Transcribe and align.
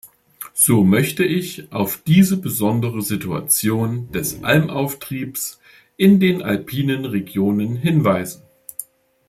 So 0.55 0.83
möchte 0.83 1.23
ich 1.23 1.71
auf 1.71 1.97
diese 1.97 2.37
besondere 2.37 3.03
Situation 3.03 4.11
des 4.11 4.43
Almauftriebes 4.43 5.59
in 5.95 6.19
den 6.19 6.41
alpinen 6.41 7.05
Regionen 7.05 7.75
hinweisen. 7.75 8.41